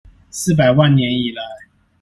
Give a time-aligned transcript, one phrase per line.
[0.31, 1.43] 四百萬年以來